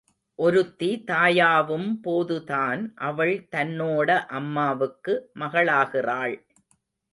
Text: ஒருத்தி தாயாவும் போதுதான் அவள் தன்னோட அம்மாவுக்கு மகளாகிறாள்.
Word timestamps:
ஒருத்தி 0.39 1.03
தாயாவும் 1.07 1.89
போதுதான் 2.01 2.81
அவள் 3.01 3.47
தன்னோட 3.51 4.09
அம்மாவுக்கு 4.31 5.15
மகளாகிறாள். 5.39 6.35